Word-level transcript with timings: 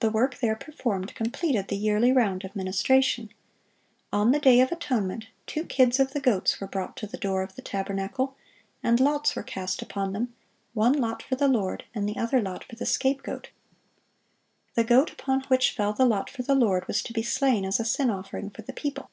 The 0.00 0.08
work 0.10 0.38
there 0.38 0.56
performed 0.56 1.14
completed 1.14 1.68
the 1.68 1.76
yearly 1.76 2.10
round 2.10 2.42
of 2.42 2.56
ministration. 2.56 3.28
On 4.10 4.32
the 4.32 4.40
day 4.40 4.62
of 4.62 4.72
atonement, 4.72 5.26
two 5.46 5.64
kids 5.66 6.00
of 6.00 6.14
the 6.14 6.20
goats 6.22 6.58
were 6.58 6.66
brought 6.66 6.96
to 6.96 7.06
the 7.06 7.18
door 7.18 7.42
of 7.42 7.54
the 7.54 7.60
tabernacle, 7.60 8.34
and 8.82 8.98
lots 8.98 9.36
were 9.36 9.42
cast 9.42 9.82
upon 9.82 10.14
them, 10.14 10.34
"one 10.72 10.94
lot 10.94 11.22
for 11.22 11.36
the 11.36 11.48
Lord, 11.48 11.84
and 11.94 12.08
the 12.08 12.16
other 12.16 12.40
lot 12.40 12.64
for 12.64 12.76
the 12.76 12.86
scapegoat."(691) 12.86 14.74
The 14.74 14.84
goat 14.84 15.12
upon 15.12 15.42
which 15.48 15.72
fell 15.72 15.92
the 15.92 16.06
lot 16.06 16.30
for 16.30 16.42
the 16.42 16.54
Lord 16.54 16.88
was 16.88 17.02
to 17.02 17.12
be 17.12 17.22
slain 17.22 17.66
as 17.66 17.78
a 17.78 17.84
sin 17.84 18.08
offering 18.08 18.48
for 18.48 18.62
the 18.62 18.72
people. 18.72 19.10